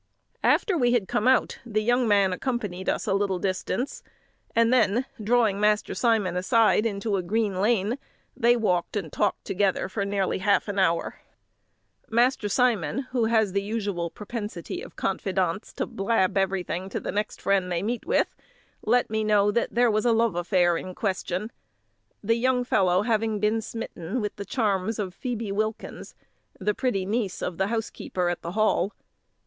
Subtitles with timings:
[0.43, 4.01] After we had come out, the young man accompanied us a little distance,
[4.55, 7.99] and then, drawing Master Simon aside into a green lane,
[8.35, 11.19] they walked and talked together for nearly half an hour.
[12.09, 17.39] Master Simon, who has the usual propensity of confidants to blab everything to the next
[17.39, 18.35] friend they meet with,
[18.81, 21.51] let me know that there was a love affair in question;
[22.23, 26.15] the young fellow having been smitten with the charms of Phoebe Wilkins,
[26.59, 28.93] the pretty niece of the housekeeper at the Hall.